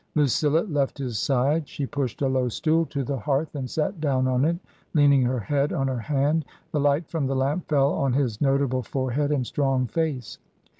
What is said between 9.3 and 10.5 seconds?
and strong face.